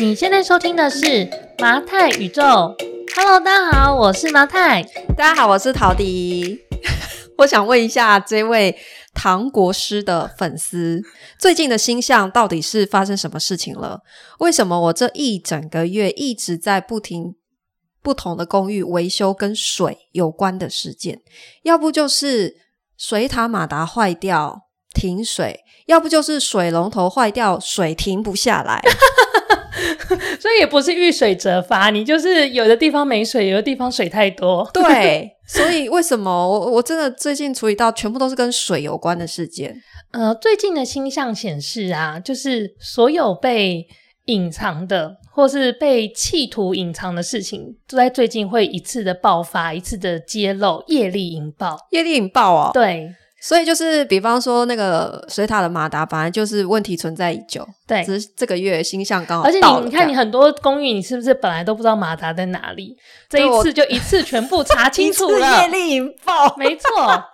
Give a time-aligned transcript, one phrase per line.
[0.00, 2.42] 你现在收听的是麻太宇宙。
[3.14, 4.82] Hello，大家好，我是麻太。
[5.14, 6.58] 大家好，我是陶迪。
[7.36, 8.74] 我想问一下，这位
[9.12, 11.02] 唐国师的粉丝，
[11.38, 14.00] 最近的星象到底是发生什么事情了？
[14.38, 17.34] 为什么我这一整个月一直在不停
[18.02, 21.20] 不同的公寓维修跟水有关的事件？
[21.64, 22.56] 要不就是
[22.96, 24.62] 水塔马达坏掉
[24.94, 28.82] 停水，要不就是水龙头坏掉水停不下来。
[30.40, 34.68] 所以也不是遇水则发，你就是有的地方没水，有的地方水太多。
[34.72, 39.80] 对，所以为什么我我真的最近处理到全部都是跟水有关的事件？
[40.12, 43.86] 呃，最近的星象显示啊，就是所有被
[44.26, 52.70] 隐藏的或是被企图隐藏的事情，都在最近会一次的爆发，一次的揭露，业力引爆，业力引爆哦。
[52.74, 53.14] 对。
[53.42, 57.66] 所以就是，比方说那个水塔的马达，本来就是问题存在已久。
[57.86, 59.44] 对，只是这个月星象刚好。
[59.46, 62.94] 而且你你看，你很多公寓，你是不是本来都不知道马达在哪里？
[63.30, 65.62] 这一次就一次全部查清楚 了。
[65.62, 67.24] 业力引爆，没错。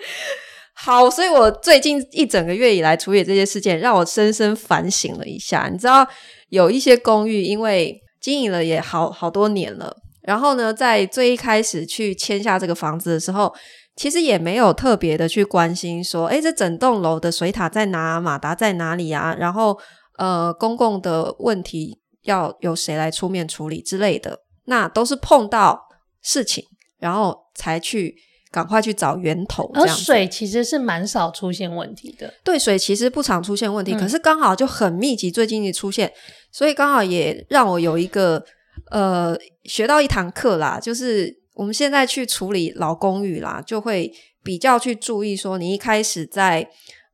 [0.72, 5.68] 好，所以我最近一整个月以来处理这些事件，让我深深反省了一下。
[5.70, 6.08] 你知道，
[6.48, 13.54] 有一些公寓因为经营了也好好多年了，然后呢，在最一开始去签下这个房子的时候。
[13.96, 19.36] 其实也没有特别的去关心说，哎，这整栋楼的水塔在哪，马达在哪里啊？
[19.38, 19.78] 然后，
[20.16, 25.88] 呃，公共的问题要由谁来出面处理之类的，那都是碰到
[26.22, 26.64] 事情，
[26.98, 28.14] 然后才去
[28.50, 29.70] 赶快去找源头。
[29.74, 36.10] 而水其实是蛮少出现问题的，对，水其实不常出现问题，嗯、可是刚好就很密集，最近一出现，
[36.50, 38.42] 所以刚好也让我有一个
[38.90, 41.39] 呃学到一堂课啦，就是。
[41.60, 44.10] 我们现在去处理老公寓啦，就会
[44.42, 46.66] 比较去注意说，你一开始在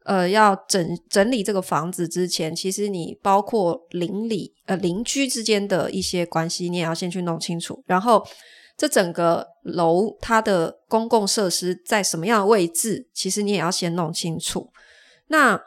[0.05, 7.83] 呃要整整理这个房子之前，其实你包括邻里呃邻居之间的一些关系，你也要先去弄清楚。
[7.86, 8.24] 然后
[8.77, 14.70] 这整个楼它的公共设施在什么样的位置，其实你也要先弄清楚。
[15.27, 15.61] 那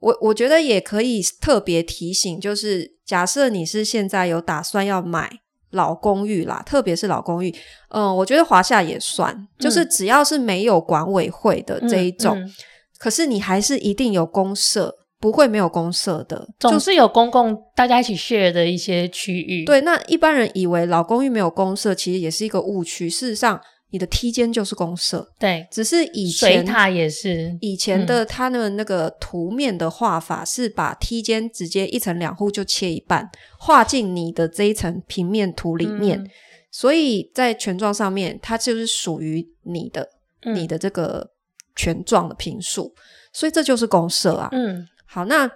[0.00, 5.38] 我我觉得也可以特别提醒，就是假设你是现在有打算要买。
[5.74, 7.54] 老公寓啦，特别是老公寓，
[7.90, 12.52] 嗯，我觉得华夏也算，嗯，就是只要是没有管委会的这一种，嗯嗯，
[12.98, 19.64] 可是你还是一定有公社，不会没有公社的，总是有公共大家一起 share 的一些区域。
[19.64, 23.08] 对，那一般人以为老公寓没有公社，其实也是一个误区。
[23.08, 23.60] 事实上，
[23.94, 36.28] 你的梯间就是公社，对，只是以前水塔也是以前的他们那个图面的画法是把梯间直接一层两户就切一半，画进你的这一层平面图里面，嗯、
[36.72, 40.08] 所以在权状上面它就是属于你的、
[40.42, 41.30] 嗯、你的这个
[41.76, 42.92] 权状的平数，
[43.32, 44.48] 所以这就是公社啊。
[44.50, 45.48] 嗯，好，那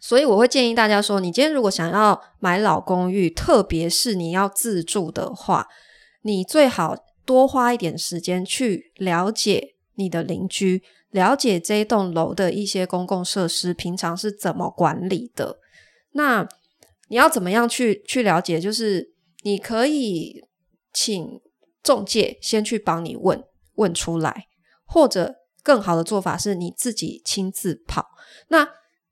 [0.00, 5.68] 所以我会建议大家说，你今天如果想要买老公寓，特别是你要自住的话，
[6.22, 6.96] 你最好。
[7.30, 15.60] 多花一点时间去了解你的邻居，了解这一栋楼的一些公共设施平常是怎么管理的。
[16.14, 16.48] 那
[17.06, 18.58] 你要怎么样去去了解？
[18.58, 19.12] 就是
[19.44, 20.44] 你可以
[20.92, 21.40] 请
[21.84, 23.40] 中介先去帮你问
[23.76, 24.46] 问出来，
[24.84, 28.06] 或者更好的做法是你自己亲自跑。
[28.48, 28.68] 那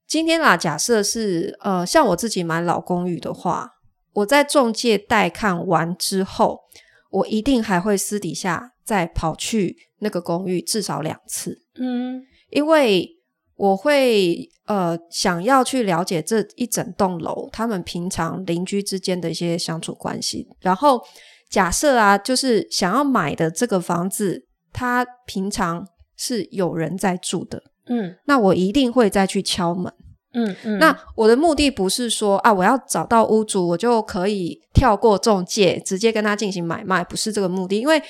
[0.09, 3.75] 今天啦，假设是呃，像我自己买老公寓的话，
[4.15, 6.63] 我在中介带看完之后。
[7.11, 13.09] 我一定还会私底下再跑去那个公寓至少两次，嗯，因为
[13.57, 20.47] 我会呃想要去了解这一整栋楼他们平常邻居之间的一些相处关系。
[20.61, 21.03] 然后
[21.49, 25.87] 假设啊，就是想要买的这个房子，它平常
[26.17, 29.93] 是有人在住的，嗯，那我一定会再去敲门。
[30.39, 37.81] 嗯嗯，那我的目的不是说啊，我要找到屋主，我就可以跳过中介，直接跟他进行买卖，不是这个目的。
[37.81, 38.01] 因为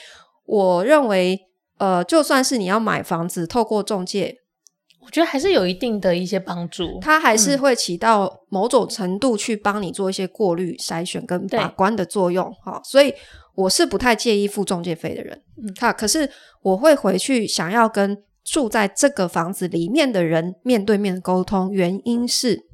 [0.44, 1.38] 我认为，
[1.78, 4.36] 呃，就算是你要买房子，透过中介，
[5.00, 12.52] 我觉得还是有一定的一些帮助，它还是会起到某种程度去帮你做一些过滤、筛选跟把关的作用。
[12.62, 13.14] 哈，所以
[13.54, 15.42] 我是不太介意付中介费的人。
[15.56, 16.30] 嗯，好，可是
[16.62, 18.22] 我会回去想要跟。
[18.50, 22.64] 住在这个房子里面的人面对面沟通，原因是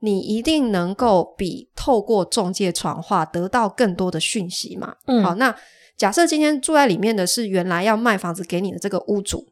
[0.00, 4.96] 你一定能够比透过中介传话得到更多的讯息嘛。
[5.06, 5.56] 嗯，好，那
[5.96, 9.48] 假设今天住在里面的是原来要卖房子给你的这个屋主，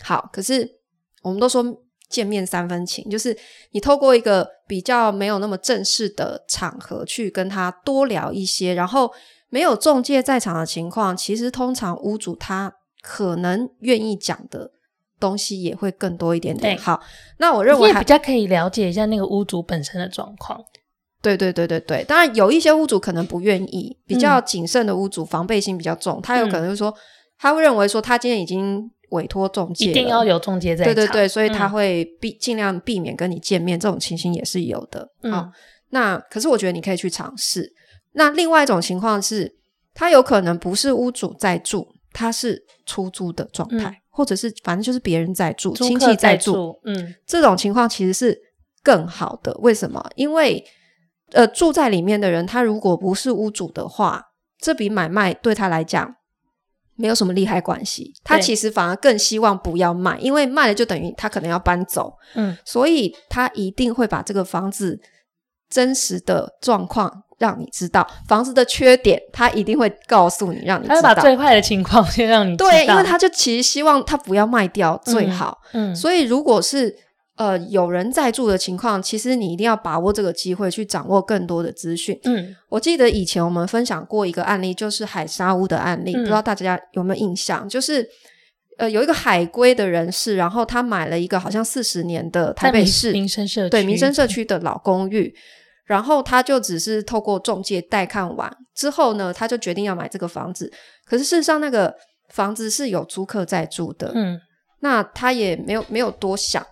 [0.00, 0.78] 好，可是
[1.22, 1.64] 我们都说
[2.08, 3.36] 见面三分情，就是
[3.72, 9.10] 你透过一个比较没有那么正式的场合去跟他多聊一些，然后
[9.48, 12.76] 没有中介在场的情况，其实通常屋主他。
[13.02, 14.70] 可能愿意讲的
[15.18, 16.76] 东西也会更多一点点。
[16.78, 17.00] 好，
[17.38, 20.62] 那我认为还比较可以了解一下那个屋主本身的状况。
[21.22, 26.96] 对对对对对，当然有一些屋主可能不愿意，比较谨慎的屋主、嗯、防备心比较重，他有可能就是说、嗯、
[27.38, 35.06] 他会认为说他今天已经委托中介，一定要有中介在场，对对对，所以他会避、嗯、尽量避免跟你见面，这种情形也是有的。
[35.22, 35.50] 嗯、好，
[35.90, 37.70] 那可是我觉得你可以去尝试。
[38.12, 39.54] 那另外一种情况是，
[39.92, 48.38] 他有可能不是屋主在住，他是出租的状态，嗯、或者是反正就是别人在住，亲戚在住，嗯，这种情况其实是
[48.82, 49.52] 更好的。
[49.58, 50.04] 为什么？
[50.16, 50.64] 因为
[51.32, 54.22] 呃，住在里面的人，他如果不是屋主的话，
[54.58, 56.16] 这笔买卖对他来讲
[56.96, 58.12] 没有什么利害关系。
[58.24, 62.12] 他其实反而更希望不要卖，因为卖了就等于他可能要搬走。
[62.34, 65.00] 嗯，所以他一定会把这个房子
[65.70, 71.00] 真实的状况让你知道，房子的缺点他一定会告诉你，让你知道。
[71.00, 72.70] 他会把最坏的情况先让你知道。
[72.70, 75.58] 对，因为他就其实希望他不要卖掉最好。
[75.72, 76.94] 嗯，嗯，所以如果是。
[77.36, 82.20] 呃，有人在住的情况，其实你一定要把握这个机会去掌握更多的资讯。
[82.24, 87.66] 嗯，我记得以前我们分享过一个案例，就是海沙屋的案例，嗯、不知道大家有没有印象？
[87.66, 88.06] 就是
[88.76, 95.34] 呃，有一个海归的人士，然后他买了一个好像四十年的台北市民生社区，对民生社区的老公寓，
[95.90, 100.72] 然后他就只是透过中介带看完之后呢，他就决定要买这个房子。
[101.04, 101.92] 可是事实上，那个
[102.28, 104.12] 房子是有租客在住的。
[104.14, 104.40] 嗯，
[104.82, 106.64] 那他也没有没有多想。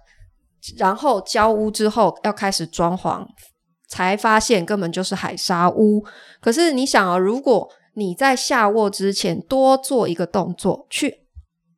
[0.77, 3.27] 然后交屋之后要开始装潢，
[3.89, 6.05] 才发现根本就是海沙屋。
[6.41, 11.13] 可是你想啊，如果你在下卧之前多做一个动作，去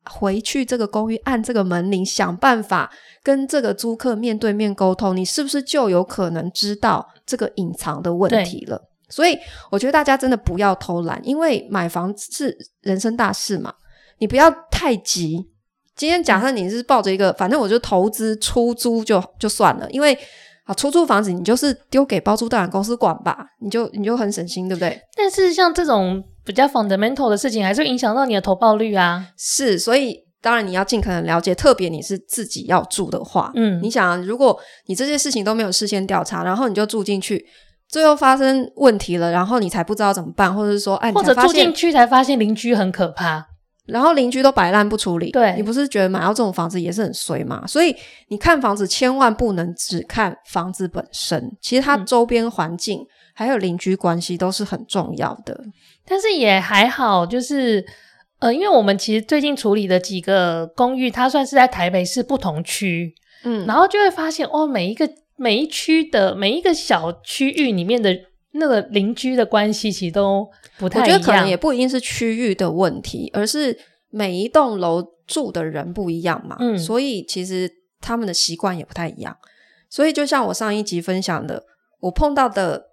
[0.05, 2.91] 回去这个公寓按这个门铃，想办法
[3.23, 8.77] 跟这个租客面对面沟通，你是不是就有可能知道这个隐藏的问题了？
[9.07, 9.37] 所以
[9.69, 13.73] 我觉得大家真的不要偷懒，因为买房是人生大事嘛，
[14.19, 15.49] 你不要太急。
[15.95, 20.17] 今天假设你是抱着一个，反正我就投资出租就就算了，因为
[20.65, 24.99] 啊，出租房子你就是丢给包租代管公司管吧，你就你就很省心，对不对？
[25.15, 29.27] 但是像这种比较 fundamental 的事情，还是会影响到你的投报率啊。
[29.37, 37.45] 是，所以当然你要尽可能了解，特别你是自己要住的话，嗯，你想，如果你这些事情都没有事先调查，然后你就住进去，
[37.87, 43.47] 最后发生问题了，然后你才不知道怎么办，或者是说，哎，或者住进去才发现邻居很可怕。
[43.87, 47.65] 然后邻居都摆烂不处理，对，你不是觉得买到这种房子也是很衰吗？
[47.67, 47.93] 所以
[48.29, 55.59] 你看房子千万不能只看房子本身，其实它周边环境、嗯、还有邻居关系都是很重要的。
[56.05, 57.83] 但是也还好，就是
[58.41, 63.15] 呃，因为我们其实最近处理的几个公寓，它算是在台北市不同区，
[63.45, 68.13] 嗯，然后就会发现哦，每一个每一区的每一个小区域里面的。
[68.53, 70.45] 那个邻居的关系其实都
[70.77, 73.79] 不太一样，我觉得可能也不一定是区域的问题，而是
[74.09, 77.71] 每一栋楼住的人不一样嘛，嗯，所以其实
[78.01, 79.37] 他们的习惯也不太一样。
[79.89, 81.63] 所以就像我上一集分享的，
[82.01, 82.87] 我碰到的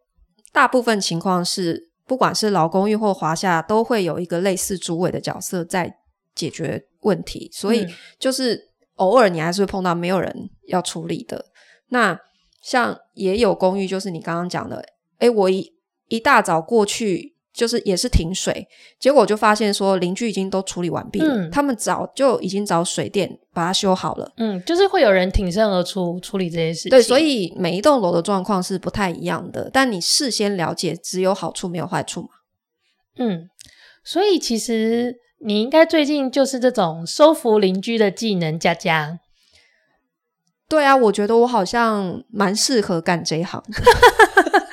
[0.52, 5.98] 大部分情况是，不管是老公寓或华夏，都会有一个类似主委的角色在
[6.34, 7.86] 解决问题，所以
[8.18, 11.44] 就是偶尔你还是会碰到没有人要处理的。
[11.90, 12.18] 那
[12.62, 14.84] 像也有公寓，就是你刚刚讲的。
[15.18, 15.74] 诶，我一
[16.06, 18.64] 一大早过去，就是也是停水，
[19.00, 24.32] 结果就发现说邻居已经都处理完毕了，嗯、他们早就已经找水电把它修好了。
[24.36, 26.90] 嗯，就是会有人挺身而出处理这些事情。
[26.90, 32.28] 对，所以每一栋楼的状况是不太一样的，但你事先了解，只有好处没有坏处嘛。
[33.16, 33.50] 嗯，
[34.04, 39.18] 所以其实你应该最近就是这种收服邻居的技能，佳佳。
[40.68, 43.82] 对啊，我觉得我好像蛮适合干这一行的。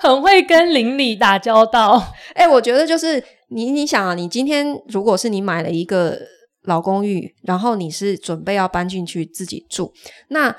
[0.00, 1.96] 很会跟邻里打交道，
[2.34, 6.18] 哎、欸，我觉得就是你你想啊，你今天如果是你买了一个
[6.64, 9.92] 老公寓，然后你是准备要搬进去自己住，
[10.28, 10.54] 那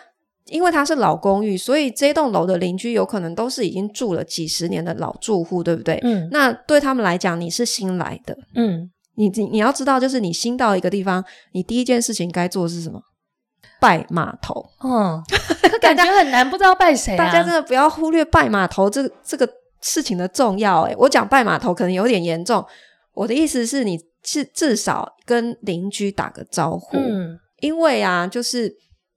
[0.46, 6.00] 因为它是老公寓，所以这栋楼的邻居有可能都是已经住了几十年的老住户，对不对？
[6.04, 13.02] 嗯，那对他们来讲，你是新来的，嗯，你你你要知道，就是你新到一个地方，你第一件事情该做是什么？
[13.80, 15.22] 拜码头，嗯，
[15.82, 17.18] 感觉很难，不知道拜谁啊。
[17.24, 19.48] 大家真的不要忽略拜码头这个这个
[19.82, 20.84] 事情的重要。
[20.84, 22.66] 诶，我讲拜码头可能有点严重。
[23.14, 28.74] 我的意思是，你至至少跟邻居打个招呼，嗯，因为啊，就是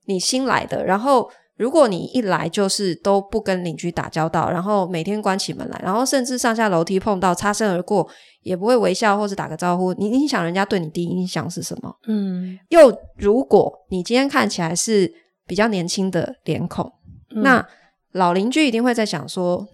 [0.06, 1.30] 你新来的，然后。
[1.60, 8.08] 如果你一来就是都不跟邻居打交道，然后每天关起门来，然后甚至上下楼梯碰到擦身而过
[8.42, 11.96] 也不会微笑或是打个招呼，你你想人家对你第一印象是什么？
[12.06, 15.12] 嗯，又如果你今天看起来是
[15.46, 16.92] 比较年轻的脸孔，
[17.30, 17.68] 嗯、那
[18.12, 19.68] 老邻居一定会在想说，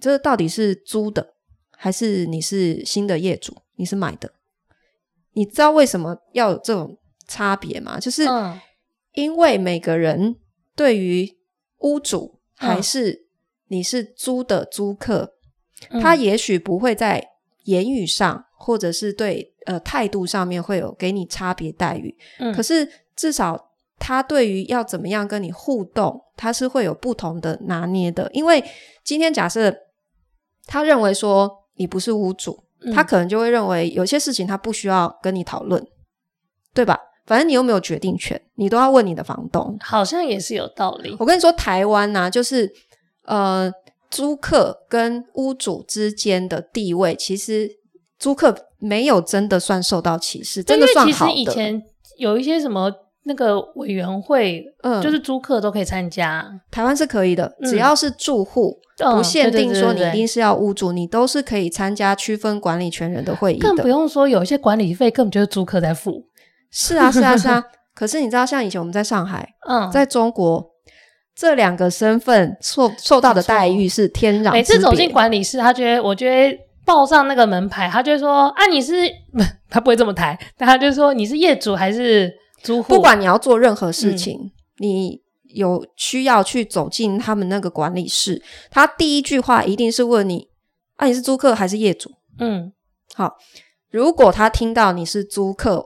[0.00, 1.34] 这到底是租的
[1.70, 3.56] 还是你是新的业主？
[3.76, 4.32] 你是买的？
[5.32, 7.98] 你知道为什么要有这种差别吗？
[7.98, 8.24] 就是
[9.14, 10.36] 因为每个人。
[10.74, 11.36] 对于
[11.80, 13.26] 屋主还是
[13.68, 15.34] 你是租的租客，
[16.00, 17.22] 他也许不会在
[17.64, 28.28] 言语上或者是对呃态度上面会有给你差别待遇，嗯，可是至少他对于要怎么样跟你互动，他是会有不同的拿捏的。
[28.32, 28.62] 因为
[29.04, 29.74] 今天假设
[30.66, 35.84] 他认为说你不是屋主，嗯，他可能就会认为有些事情他不需要跟你讨论，
[36.74, 36.98] 对吧？
[37.24, 41.16] 反正你又没有决定权，你都要问你的房东，好像也是有道理。
[41.20, 42.68] 我跟你说，台湾呢、啊，就是
[43.24, 43.72] 呃，
[44.12, 47.68] 租客跟屋主之间的地位，其实
[48.18, 51.32] 租客没有真的算受到歧视，真的算好的。
[51.32, 51.82] 其实以前
[52.18, 52.92] 有一些什么
[53.24, 56.46] 那个委员会，嗯，就是租客都可以参加。
[56.70, 63.66] 台湾是可以的，只要是住户，嗯、不限定说你一定是要屋主，你都是可以参加区分管理权人的会议的。
[63.66, 66.22] 更不用说有一些管理费根本就是租客在付。
[66.70, 67.64] 是啊，是啊，是啊。
[67.94, 70.71] 可是你知道，像以前我们在上海，嗯，在中国，
[71.42, 74.52] 这两个身份受受到的待遇是天壤。
[74.52, 78.92] 每次走进管理室，他觉得，我觉得报上那个门牌，他就说：“啊，你是
[79.36, 82.32] 不？”他不会这么抬，但他就说：“你是业主还是
[82.62, 85.20] 租户？”不管你要做任何事情，嗯，你
[85.52, 90.46] 有需要去走进他们那个管理室，他第一句话一定是问你
[90.94, 92.08] ：“啊，你是租客还是业主？”
[92.38, 92.72] 嗯，
[93.16, 93.34] 好。
[93.90, 95.84] 如果他听到你是租客，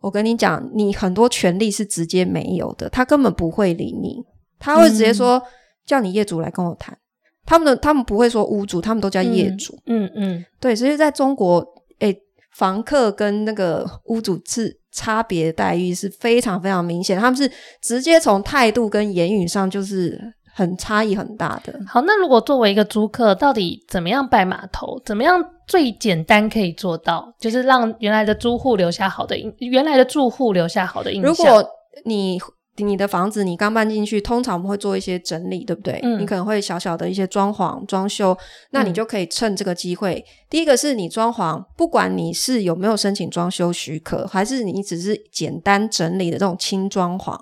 [0.00, 4.24] 我跟你讲，你很多权利是直接没有的，他根本不会理你，
[4.60, 5.42] 他会直接说、嗯、
[5.84, 6.96] 叫你业主来跟我谈。
[7.44, 9.76] 他们的他们不会说屋主，他们都叫业主。
[9.86, 11.66] 嗯嗯，嗯，对，所以在中国，
[11.98, 12.16] 诶，
[12.54, 17.50] 房客跟那个屋主是差别待遇是非常非常明显，他们是
[17.82, 20.34] 直接从态度跟言语上就是。
[20.52, 21.72] 很差异很大的。
[21.86, 25.00] 好，那如果作为一个租客，到底怎么样拜码头？
[25.06, 31.30] 怎么样最简单可以做到，就是让原来的租户留下好的印，原来的住户留下好的印象？
[31.30, 31.64] 如果
[32.04, 32.38] 你
[32.82, 36.00] 你的房子你刚搬进去，通常我们会做一些整理，对不对？
[36.02, 36.20] 嗯。
[36.20, 38.36] 你可能会小小的一些装潢装修，
[38.70, 40.14] 那你就可以趁这个机会。
[40.14, 40.24] 嗯。
[40.50, 47.38] 第一个是你装潢，不管你是有没有申请装修许可，还是你只是简单整理的这种轻装潢，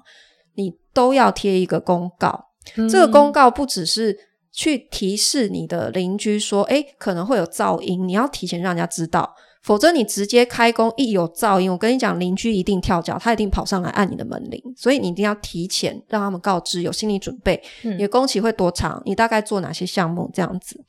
[0.55, 2.47] 你都要贴一个公告。
[2.91, 4.15] 这个公告不只是
[4.53, 9.35] 去提示你的邻居说，诶，可能会有噪音，你要提前让人家知道，
[9.69, 17.63] 否则你直接开工一有噪音，我跟你讲，邻居一定跳脚，他一定跑上来按你的门铃，所以你一定要提前让他们告知，有心理准备。
[17.83, 19.03] 你的工期会多长？
[19.05, 20.31] 你大概做哪些项目？
[20.33, 20.83] 这样子。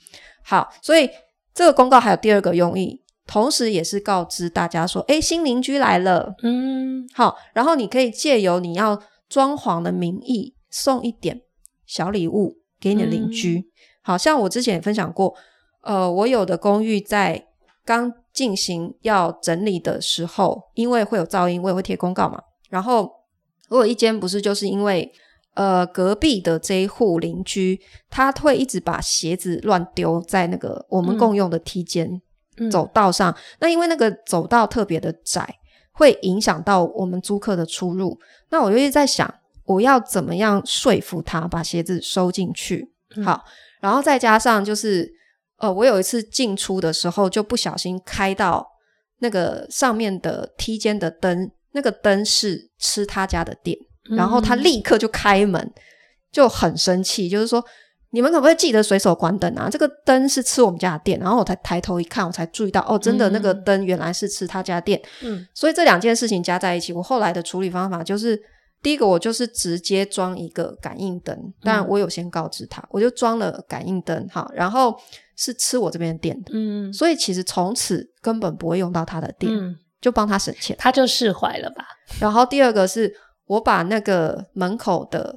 [0.45, 1.09] 好，所以
[1.53, 6.33] 这个公告还有第二个用意，同时也是告知大家说，哎，新邻居来了。
[6.43, 11.41] 嗯，好，然后你可以借由你要装潢的名义送一点。
[11.85, 13.65] 小礼物给你的邻居，嗯、
[14.03, 15.35] 好像我之前也分享过，
[15.81, 17.47] 呃，我有的公寓在
[17.83, 22.41] 刚进行要整理的时候，因为会有噪音，我也会贴公告嘛。
[22.69, 23.11] 然后
[23.67, 25.11] 我有一间不是就是因为
[25.55, 27.77] 呃隔壁的这一户邻居，
[28.09, 32.21] 他会一直把鞋子乱丢在那个我们共用的梯间
[32.71, 35.55] 走道上，那因为那个走道特别的窄，
[35.91, 38.17] 会影响到我们租客的出入。
[38.49, 39.33] 那我就一直在想。
[39.65, 42.91] 我要怎么样说服他把鞋子收进去？
[43.15, 43.45] 嗯、好，
[43.79, 45.07] 然后再加上就是，
[45.59, 48.65] 呃，我有一次进出的时候就不小心开到
[49.19, 53.77] 那个上面的梯间的灯，那个灯是吃他家的电，
[54.09, 55.71] 嗯、然后他立刻就开门，
[56.31, 57.63] 就很生气，就是说
[58.11, 59.69] 你们可不可以记得随手关灯啊？
[59.69, 65.01] 这个灯是吃我们家的电，然后我才抬头一看，我才注意到哦，真的那个灯原来是吃他家电。
[65.21, 68.41] 嗯，所以这两件事情加在一起，我后来的处理方法就是。
[68.81, 74.97] 第一个，我就是直接装一个感应灯，当然我有先告知他，嗯、我就装了感应灯，哈，然后
[75.39, 81.85] 是吃我这边的电的，嗯，所以其实从此根本不会用到他的店，嗯、就帮他省钱，他就释怀了吧。
[82.19, 83.15] 然后第二个是
[83.45, 85.33] 我把那个门口的，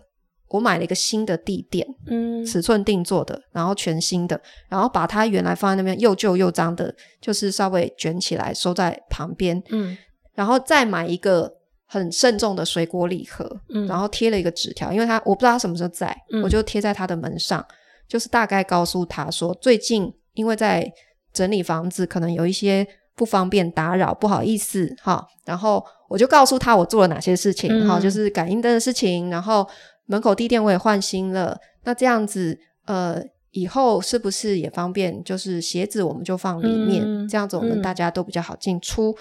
[0.49, 9.97] 我买了一个新的地垫，嗯，尺寸定做的，然后全新的，然后把它原来放在那边又旧又脏的，就是稍微卷起来收在旁边，嗯，
[10.35, 11.59] 然后再买一个。
[11.85, 17.63] 很慎重的水果礼盒，嗯，然后贴了一个纸条，因为他我不知道他什么时候在，嗯，我就贴在他的门上，
[18.09, 20.91] 就是大概告诉他说，最近因为在
[21.33, 25.27] 整理房子，可能有一些不方便打扰，不好意思哈。
[25.45, 29.67] 然后我就告诉他我做了哪些事情，哈，嗯，就是感应灯的事情，然后
[30.07, 31.59] 门口地垫我也换新了。
[31.85, 35.23] 那这样子，呃，以后是不是也方便？
[35.25, 39.17] 就是鞋子我们就放里面，嗯，这样子我们大家都比较好进出。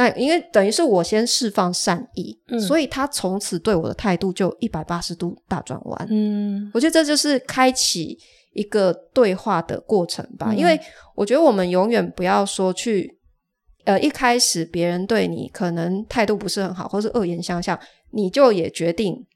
[0.00, 6.08] 那因为等于是我先释放善意，嗯，所以他从此对我的态度就一百八十度大转弯。
[6.08, 8.18] 嗯，我觉得这就是开启
[8.54, 10.46] 一个对话的过程吧。
[10.52, 10.80] 嗯，因为
[11.14, 13.18] 我觉得我们永远不要说去，
[13.84, 17.78] 呃，一开始别人对你可能态度不是很好，或是恶言相向，
[18.12, 19.26] 你就也决定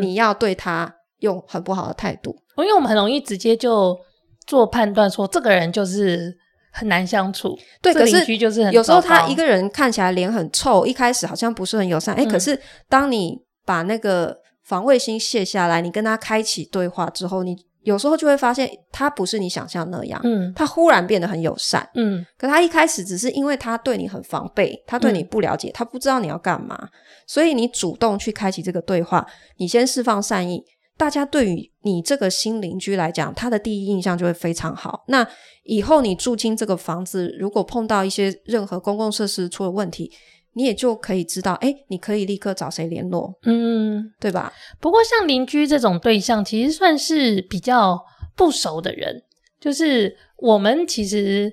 [0.00, 2.36] 你要对他用很不好的态度。
[2.58, 3.98] 因为我们很容易直接就
[4.46, 6.32] 做判断，说这个人就是
[6.72, 7.56] 很难相处。
[7.80, 12.14] 对，可是邻居就是很有时候他一个人看起来脸很臭，一开始好像不是很友善。
[12.16, 20.20] 哎、嗯，可是当你把那个防卫心卸下来，你跟他开启对话之后，你有时候就会发现他不是你想象那样。
[20.24, 21.88] 嗯，他忽然变得很友善。
[21.94, 26.88] 嗯，可他一开始只是因为他对你很防备，他对你不了解，嗯、他不知道你要干嘛，
[27.26, 29.26] 所以你主动去开启这个对话，
[29.58, 30.64] 你先释放善意。
[31.02, 35.02] 大家对于你这个新邻居来讲，他的第一印象就会非常好。
[35.08, 35.26] 那
[35.64, 40.12] 以后你住进这个房子，如果碰到一些任何公共设施出了问题，
[40.52, 44.52] 你也就可以知道，哎，你可以立刻找谁联络，嗯，对吧？
[44.80, 48.00] 不过像邻居这种对象，其实算是比较
[48.36, 49.24] 不熟的人，
[49.60, 51.52] 就是我们其实。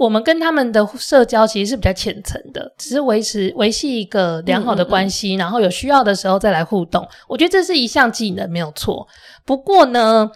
[0.00, 7.06] 我们跟他们的社交其实是比较浅层的，只是维持维系一个良好的关系，嗯嗯嗯，然后有需要的时候再来互动。
[7.28, 9.06] 我觉得这是一项技能，没有错。
[9.44, 10.30] 不过呢，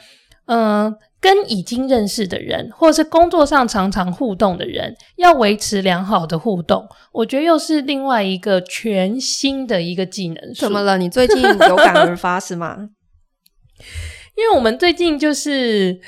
[0.49, 10.53] 嗯、呃，跟已经认识的人，或者是工作上常常互动的人，要维持良好的互动，我觉得又是另外一个全新的一个技能。
[10.55, 10.99] 怎么了？
[10.99, 12.91] 你最近有感而发是吗？
[14.37, 15.99] 因为我们最近就是。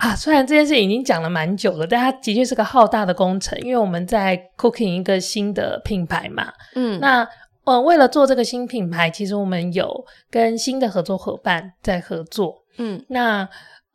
[0.00, 6.50] 啊，虽然这件事已经讲了蛮久了，但它的确是个浩大的工程，因为我们在 cooking 一个新的品牌嘛。
[6.74, 7.28] 嗯，那
[7.64, 12.62] 呃，为了做这个新品牌，其实我们有跟新的合作伙伴在合作。
[12.78, 13.46] 嗯，那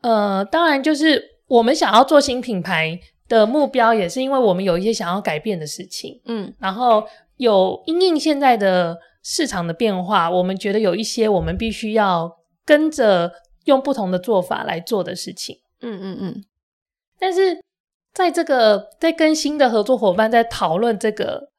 [0.02, 6.22] 呃，当然就是我们想要做新品牌的目标，也是因为我们有一些想要改变的事情。
[6.26, 7.04] 嗯，然后
[7.38, 12.32] 有因应现在的市场的变化，我们觉得有一些我们必须要
[12.64, 13.32] 跟着
[13.64, 15.58] 用不同的做法来做的事情。
[15.82, 16.44] 嗯嗯嗯，
[17.20, 17.62] 但是
[18.14, 21.50] 在这个在跟新的合作伙伴在讨论这个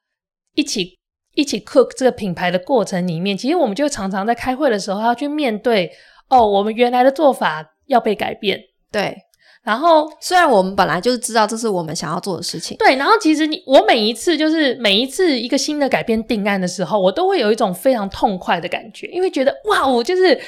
[0.55, 0.97] 一起
[1.35, 5.93] 一起 cook 这个品牌的过程里面，其实我们就常常在开会的时候要去面对
[6.31, 8.59] 哦，我们原来的做法要被改变。
[8.91, 9.15] 对，
[9.63, 20.41] 然后虽然我们本来就是知道这是我们想要做的事情，对，然后其实你我每一次就是每一次一个新的改变定案的时候，我都会有一种非常痛快的感觉，因为觉得哇，我就是。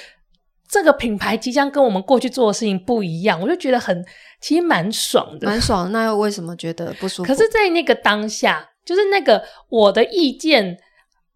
[0.69, 4.05] 这个品牌即将跟我们过去做的事情不一样，我就觉得很，
[4.39, 5.91] 其实蛮爽的，蛮爽。
[5.91, 7.27] 那又为什么觉得不舒服？
[7.27, 10.77] 可是，在那个当下，就是那个我的意见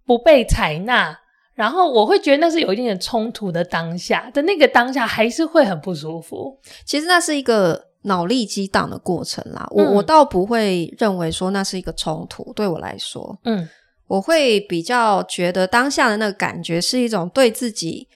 [0.04, 1.18] 不被采纳，
[1.54, 6.58] 然后我会觉得那是有一点点冲突的当下的那个当下，还是会很不舒服。
[6.84, 9.66] 其实那是一个脑力激荡的过程啦。
[9.70, 13.66] 我、嗯、我倒不会认为说那是一个冲突，对我来说，嗯，
[14.08, 18.06] 我会比较觉得当下的那个感觉是一种对自己。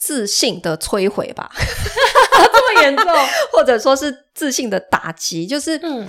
[0.00, 3.06] 自信的摧毁吧， 这么严重，
[3.52, 6.08] 或者说是自信的打击，就是，嗯，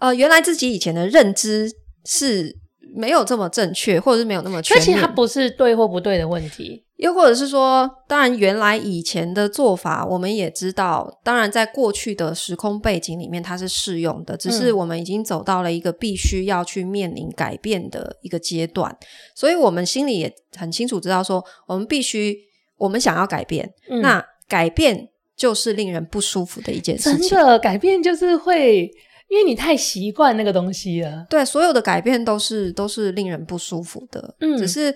[0.00, 1.70] 呃，原来自己以前的认知
[2.04, 2.58] 是
[2.96, 4.84] 没有这么正确，或者是没有那么全面。
[4.84, 18.98] 其实它不是对或不对的问题，又或者是说，当然原来以前的做法，我们也知道，当然在过去的时空背景里面它是适用的，只是我们已经走到了一个必须要去面临改变的一个阶段，
[19.36, 22.36] 所以我们心里也很清楚知道说，我们必须。
[22.82, 27.28] 我们想要改变，嗯，那改变就是令人不舒服的一件事情。
[27.28, 28.90] 真的，改变就是会，
[29.28, 31.24] 因为你太习惯那个东西了。
[31.30, 34.34] 对，所有的改变都是都是令人不舒服的。
[34.40, 34.92] 嗯，只是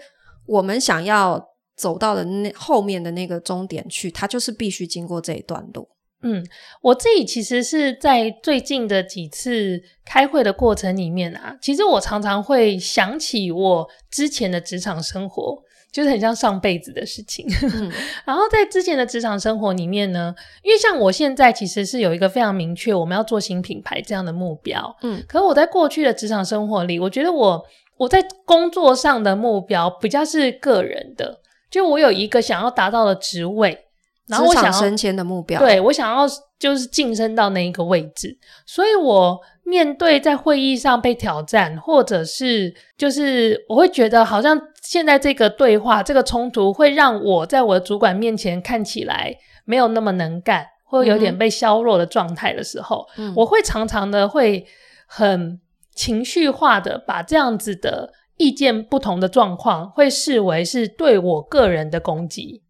[0.46, 1.40] 我们想要
[1.77, 5.88] 走到的那后面的那个终点去，它就是必须经过这一段路。
[6.22, 6.44] 嗯，
[6.83, 15.62] 我自己其实是在最近的几次开会的过程里面啊，其实我常常会想起我之前的职场生活。
[15.96, 17.90] 就是很像上辈子的事情， 嗯，
[18.26, 27.64] 然后在之前的职场生活里面呢，因为像我现在其实是有一个非常明确我们要做新品牌这样的目标，嗯，可是我在过去的职场生活里，我觉得我
[27.96, 33.87] 我在工作上的目标比较是个人的，就我有一个想要达到的职位，
[34.28, 36.26] 然后我想要升迁的目标，对，我想要
[36.59, 44.59] 就是晋升到那一个位置，所以我面对在会议上被挑战，或者是就是我会觉得好像。
[44.87, 54.64] 现在这个对话，这个冲突会让我在我的主管面前看起来没有那么能干，或有点被削弱的状态的时候，嗯，我会常常的会
[55.09, 55.61] 很
[55.92, 62.62] 情绪化的把这样子的意见不同的状况，会视为是对我个人的攻击。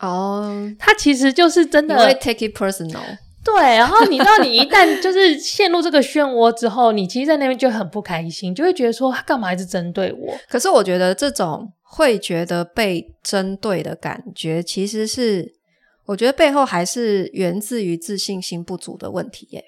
[0.00, 3.18] 哦，他其实就是真的会 take it personal。
[3.44, 10.34] 对，然后你知道，你一旦就是陷入这个漩涡之后，你其实，在那边就很不开心，就会觉得说，他干嘛一直针对我？
[10.48, 15.52] 可是我觉得这种会觉得被针对的感觉，其实是
[16.06, 19.62] 我觉得背后还是源自于自信心不足的问题耶。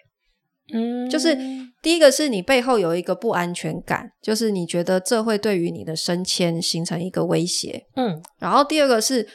[0.73, 1.37] 嗯，就是
[1.83, 7.85] 第一个是你背后有一个不安全感，就是你觉得这会对于你的升迁形成一个威胁。
[7.97, 9.29] 嗯，然后第二个是。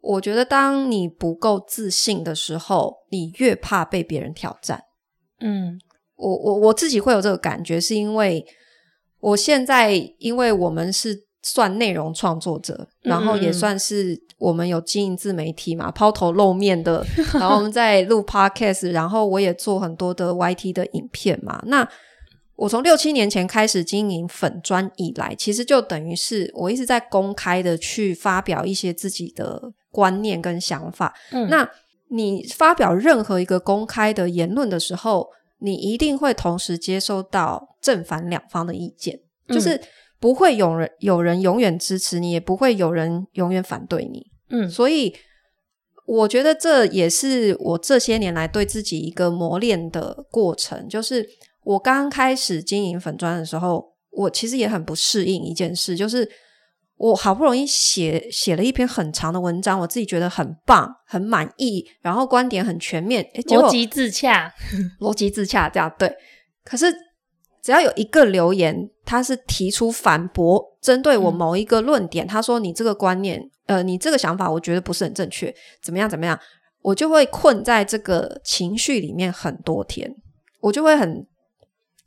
[0.00, 4.82] 我觉得当你不够自信的时候，你越怕被别人挑战。
[5.40, 5.78] 嗯，
[6.16, 8.44] 我我我自己会有这个感觉，是因为
[9.20, 21.62] 我现在因为我们是算内容创作者，然后也算是我们有经营自媒体嘛，抛头露面的， 然后我们在录 podcast，然后我也做很多的 YT 的影片嘛。
[21.66, 21.88] 那
[22.56, 31.14] 我从六七年前开始经营粉专以来，其实就等于是我一直在公开的去发表一些自己的观念跟想法。
[31.32, 31.68] 嗯，那
[32.08, 39.80] 你发表任何一个公开的言论的时候，你一定会同时接收到正反两方的意见，就是
[40.18, 44.26] 不会有人有人永远支持你，也不会有人永远反对你。
[44.50, 45.14] 嗯，所以
[46.06, 51.28] 我觉得这也是我这些年来对自己一个磨练的过程，就是。
[51.64, 56.26] 我刚开始经营粉砖的时候，我其实也很不适应一件事，就是
[56.98, 64.52] 我好不容易写写了一篇很长的文章，我自己觉得很棒、很满意，然后观点很全面，诶，逻辑自洽，
[65.00, 66.12] 逻辑自洽这样对。
[66.64, 66.92] 可是
[67.62, 76.38] 只要有一个留言，他是提出反驳，针对我某一个论点，嗯、他说你这个观念，呃，你这个想法，我觉得不是很正确，怎么样怎么样，
[76.82, 80.12] 我就会困在这个情绪里面很多天，
[80.60, 81.24] 我就会很。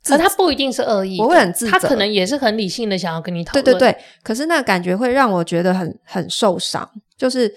[0.04, 1.70] 可他不一定是恶意，我会很自责。
[1.70, 3.64] 他可能也是很理性的，想要跟你讨论。
[3.64, 6.88] 对对对，可是那个感觉会让我觉得很很受伤。
[7.16, 7.52] 就是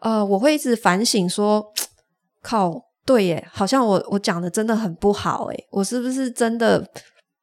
[0.00, 1.70] 呃，我会一直反省说，
[2.40, 6.82] 靠，对耶，好像我我讲的真的很不好诶，我是不是真的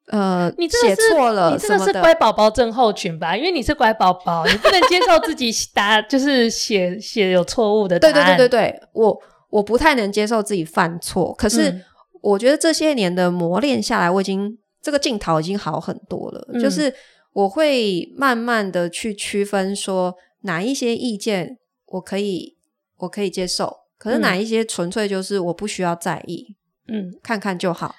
[0.08, 1.52] 呃，你写错了？
[1.52, 3.36] 你这个是乖宝宝症候群吧？
[3.36, 8.14] 因为你是乖宝宝，你不能接受自己答 就是写写有错误的答案。
[8.14, 9.16] 对对对对对，我
[9.50, 11.84] 我不太能接受自己犯错，可是。
[12.24, 16.48] 嗯我觉得这些年的磨练下来，我已经这个镜头已经好很多了。
[16.54, 16.92] 嗯、就是
[17.34, 22.56] 我会慢慢的去区分，说哪一些意见我可以
[22.98, 26.56] 我可以接受，可是哪一些纯粹就是我不需要在意，
[26.88, 27.94] 嗯，看看就好。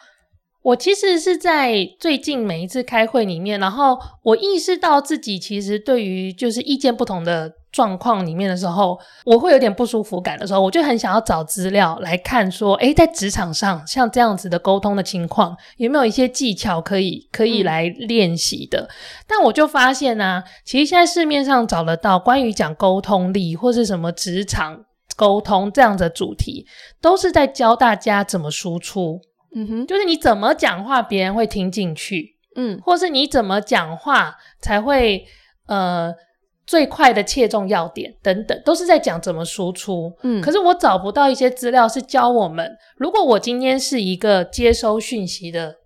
[0.65, 18.87] 我其实是在最近每一次开会里面，然后我意识到自己其实对于就是意见不同的状况里面的时候，我会有点不舒服感的时候，我就很想要找资料来看，说，诶，在职场上像这样子的沟通的情况，有没有一些技巧可以可以来练习的？
[18.89, 18.89] 嗯、
[19.27, 24.83] 但我就发现呢、啊，其实现在市面上找得到关于讲沟通力或是什么职场
[25.15, 26.65] 沟通这样的主题，
[26.99, 29.21] 都是在教大家怎么输出。
[29.57, 35.25] 嗯哼，就是你怎么讲话，别人会听进去，嗯，或是你怎么讲话才会
[35.67, 36.13] 呃
[36.67, 40.11] 最快的切中要点等等，都是在讲怎么输出。
[40.23, 45.77] 嗯，可是我找不到一些资料是教我们，如果我今天是一个接收讯息的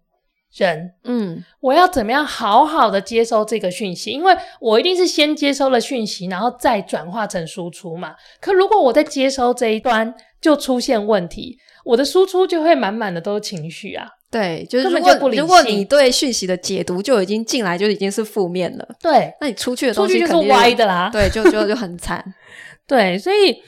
[0.57, 4.09] 人，嗯，我要怎么样好好的接收这个讯息？
[4.09, 8.15] 因为我一定是先接收了讯息，然后再转化成输出嘛。
[8.41, 11.59] 可如果我在接收这一端就出现问题。
[11.85, 22.23] 我的输出就会满满的都是情绪啊，对，就是如果如果你对讯息的解读就已经进来就已经是负面了，对，那你出去的东西出去就是歪的啦，对，就就就很惨，
[22.85, 23.63] 对，所以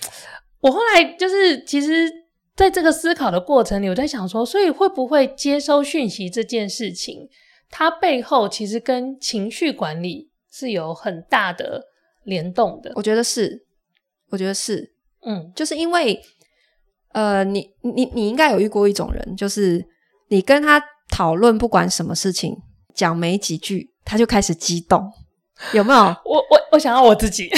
[0.59, 2.11] 我后来就是其实
[2.55, 7.29] 在这个思考的过程里，我在想说，所以会不会接收讯息这件事情，
[7.69, 11.85] 它背后其实跟情绪管理是有很大的
[12.25, 12.91] 联动的？
[12.95, 13.63] 我觉得是，
[14.29, 14.91] 我觉得是，
[15.25, 16.21] 嗯，就是因为。
[17.13, 19.85] 呃，你你你应该有遇过一种人，就是
[20.29, 22.57] 你跟他讨论不管什么事情，
[22.95, 25.11] 讲没几句他就开始激动，
[25.73, 25.99] 有没有？
[26.25, 27.49] 我我我想要我自己。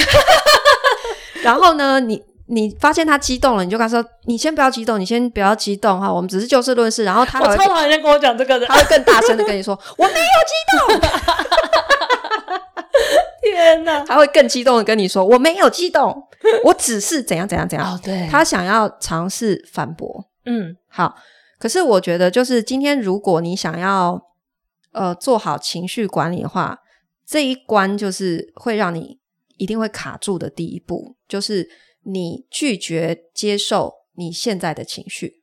[1.42, 11.10] 然后呢，你你发现他激动了，你就跟他说：“你先不要激动，你先不要激动哈，我们只是就事论事。”然后他我超讨厌跟我讲这个的，他会更大声的跟你说：“我没有激动。
[13.44, 14.04] ”天哪！
[14.04, 16.14] 他会更激动的跟你说：“我没有激动。
[16.64, 21.14] ”我只是怎样怎样怎样，哦、对，他想要尝试反驳，嗯，好。
[21.58, 24.20] 可是我觉得，就是今天如果你想要
[24.92, 26.78] 呃做好情绪管理的话，
[27.26, 29.18] 这一关就是会让你
[29.56, 31.66] 一定会卡住的第一步，就是
[32.02, 35.42] 你拒绝接受你现在的情绪。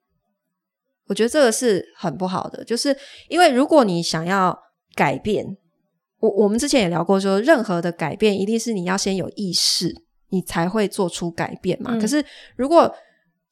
[1.07, 2.95] 我觉得这个是很不好的，就是
[3.27, 4.57] 因为如果你想要
[4.93, 5.57] 改变，
[6.21, 9.93] 我我们之前也聊过说，说任何的改变一定是你要先有意识。
[10.33, 11.91] 你才会做出改变嘛？
[11.93, 12.23] 嗯、可是
[12.55, 12.89] 如果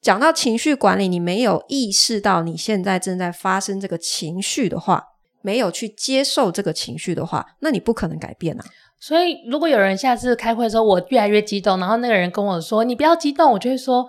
[0.00, 5.04] 讲到情绪管理，你没有意识到你现在正在发生这个情绪的话，
[5.42, 8.64] 没有去接受这个情绪的话，那你不可能改变啊。
[8.98, 14.08] 所以，如果有人下次开会的时候，我越来越激动，然后那个人跟我说：“你不要激动。”我就会说：“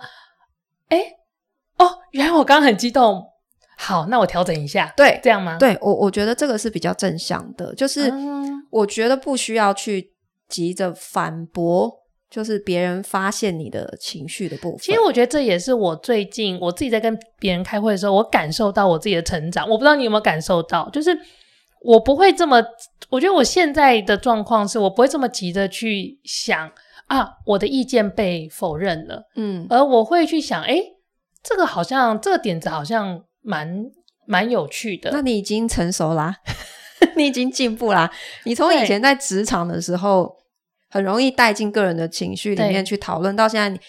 [0.88, 0.98] 诶，
[1.76, 3.22] 哦，原来我刚刚很激动。
[3.76, 5.58] 好，那我调整一下。”对，这样吗？
[5.58, 8.10] 对，我我觉得这个是比较正向的，就是
[8.72, 10.12] 我觉得不需要去
[10.48, 12.02] 急着反驳。
[12.32, 14.78] 就是别人发现你的情绪的部分。
[14.78, 19.68] 其实我觉得这也是我最近我自己在跟别人开会的时候，我感受到我自己的成长。
[19.68, 21.10] 我不知道你有没有感受到，就是
[21.82, 22.56] 我不会这么，
[23.10, 26.72] 我觉得我现在的状况是我不会这么急着去想
[27.06, 30.82] 啊，我的意见被否认了，嗯，而我会去想，诶，
[31.42, 33.84] 这个好像这个点子好像蛮
[34.26, 35.10] 蛮有趣的。
[35.12, 36.36] 那你已经成熟啦，
[37.16, 38.10] 你已经进步啦。
[38.44, 40.40] 你从以前在职场的时候。
[40.94, 43.80] 很容易带进个人的情绪里面去讨论，到现在，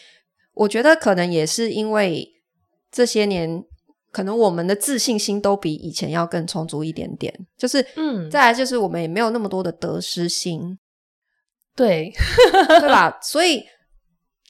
[0.53, 2.25] 我觉得可能也是因为
[2.89, 3.61] 这些年，
[4.09, 7.37] 可能我们的自信心都比以前要更充足一点点。
[7.57, 10.79] 就是，嗯，再来就是我们也没有那么多的得失心，
[11.75, 12.09] 对，
[12.79, 13.19] 对吧？
[13.21, 13.65] 所以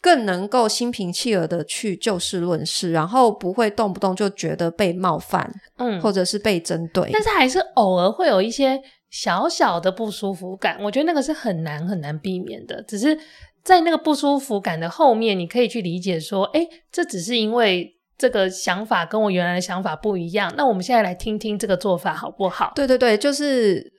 [0.03, 7.09] 更能够心平气和的去就事论事，然后不会动不动就觉得被冒犯，嗯，或者是被针对。
[7.11, 8.79] 但是还是偶尔会有一些。
[9.13, 12.81] 小小的不舒服感，我觉得那个是很难很难避免的。
[12.81, 13.15] 只是
[13.63, 20.51] 在那个不舒服感的后面，你可以去理解说，哎，这只是因为这个想法跟我原来的想法不一样。
[20.57, 22.71] 那我们现在来听听这个做法好不好？
[22.73, 23.93] 对对对，就是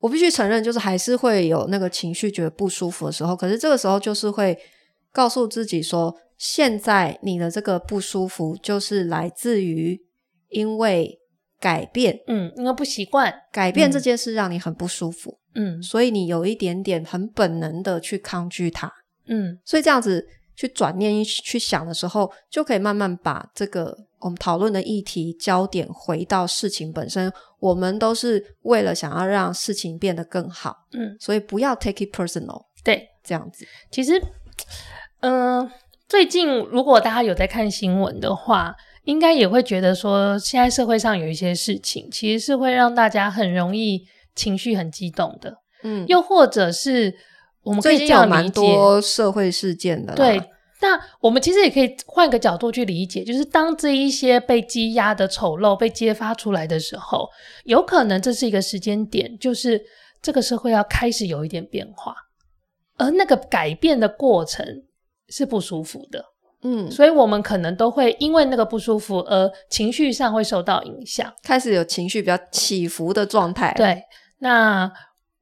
[0.00, 3.34] 我必须承认，就是还是会有那个情绪觉得不舒服的时候。
[3.34, 4.54] 可是这个时候就是会
[5.12, 10.00] 告诉自己说，现在你的这个不舒服就是来自于
[10.48, 11.18] 因为。
[11.60, 13.34] 改变，嗯，因为不习惯。
[13.50, 18.88] 改变这件事，让你很不舒服，嗯，所以你有一点点很本能的去抗拒它，
[19.26, 27.28] 嗯，所以这样子去转念去想的时候，就可以慢慢把这个我们讨论的议题焦点回到事情本身。
[27.58, 33.66] 我们都是为了想要让事情变得更好，嗯，所以不要 take it personal，对，这样子。
[33.90, 34.12] 其实，
[35.20, 35.72] 嗯、呃，
[36.08, 38.74] 最近如果大家有在看新闻的话。
[39.04, 45.56] 应该也会觉得说，现在社会上有一些事情，其实是会让大家很容易情绪很激动的。
[45.82, 47.14] 嗯，又或者是
[47.62, 50.14] 我们可以这样理解，蛮多社会事件的。
[50.14, 50.38] 对，
[50.82, 57.30] 那我们其实也可以换个角度去理解，就是当这一些被积压的丑陋被揭发出来的时候，
[57.64, 59.80] 有可能这是一个时间点，就是
[60.20, 62.14] 这个社会要开始有一点变化，
[62.98, 64.84] 而那个改变的过程
[65.30, 66.22] 是不舒服的。
[66.62, 73.72] 嗯，所以我们可能都会因为那个不舒服而情绪上会受到影响，开始有情绪比较起伏的状态。
[73.76, 74.02] 对，
[74.40, 74.92] 那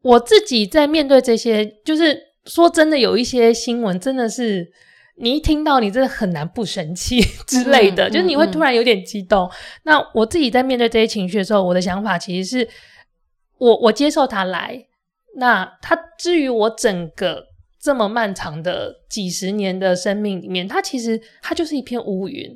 [0.02, 4.70] 我自己在面对这些，就是说真的，有一些新闻真的是
[5.16, 9.46] 你一听到，你真的很难不生气之类的，嗯、就是你会突然有点激动。
[9.46, 9.50] 嗯、
[9.84, 12.68] 那我自己在面对这些情绪的时候，我的想法其实是
[13.56, 14.86] 我我接受它来，
[15.36, 17.45] 那它至于我整个。
[17.86, 22.50] 这么漫长的几十年的生命里面，它其实它就是一片乌云，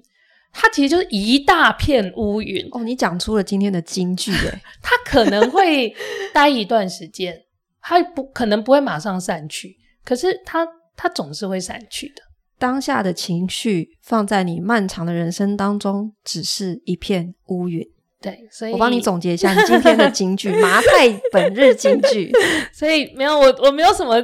[0.52, 2.66] 它其实就是一大片乌云。
[2.72, 4.60] 哦，你讲出了今天的金句耶！
[4.82, 5.94] 它可能会
[6.34, 7.40] 待一段时间，
[7.80, 10.66] 它不可能不会马上散去，可是它
[10.96, 12.22] 它总是会散去的。
[12.58, 17.86] 当下的情绪放在你漫长的人生当中，只是一片乌云。
[18.20, 22.32] 对，所以我帮你总结一下你今天的金句， 麻太本日金句。
[22.74, 24.20] 所以没有我，我没有什么。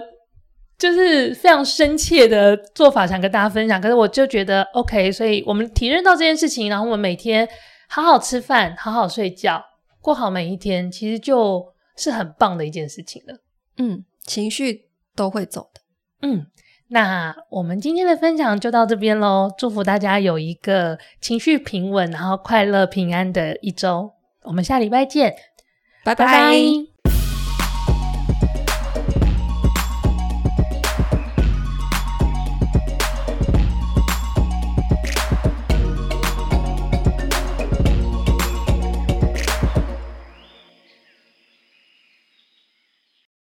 [0.79, 3.81] 就是非常深切的做法，想跟大家分享。
[3.81, 7.49] 可是我就觉得 OK，所以我们体认到这件事情，然后我们每天
[7.89, 9.62] 好好吃饭，好好睡觉，
[10.01, 13.39] 过好每一天，其实就是很棒的一件事情了。
[13.79, 15.81] 嗯，情绪都会走的。
[16.23, 16.47] 嗯，
[16.89, 19.51] 那我们今天的分享就到这边喽。
[19.57, 24.12] 祝福大家有一个情绪平稳，然后快乐平安的一周。
[24.43, 25.35] 我们下礼拜见，
[26.05, 26.95] 拜拜。